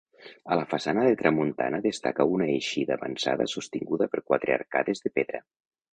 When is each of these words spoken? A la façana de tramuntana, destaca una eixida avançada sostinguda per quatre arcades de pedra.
A 0.53 0.55
la 0.59 0.63
façana 0.71 1.03
de 1.07 1.17
tramuntana, 1.19 1.81
destaca 1.83 2.27
una 2.37 2.47
eixida 2.55 2.97
avançada 2.97 3.47
sostinguda 3.55 4.09
per 4.15 4.27
quatre 4.31 4.57
arcades 4.61 5.05
de 5.05 5.17
pedra. 5.21 5.45